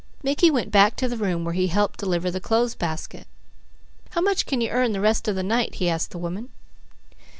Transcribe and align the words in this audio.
Mickey 0.23 0.49
went 0.49 0.71
back 0.71 0.95
to 0.95 1.07
the 1.07 1.15
room 1.15 1.45
where 1.45 1.53
he 1.53 1.67
helped 1.67 1.99
deliver 1.99 2.31
the 2.31 2.39
clothes 2.39 2.73
basket. 2.73 3.27
"How 4.09 4.21
much 4.21 4.47
can 4.47 4.59
you 4.59 4.69
earn 4.71 4.93
the 4.93 4.99
rest 4.99 5.27
of 5.27 5.35
the 5.35 5.43
night?" 5.43 5.75
he 5.75 5.89
asked 5.91 6.09
the 6.09 6.17
woman. 6.17 6.49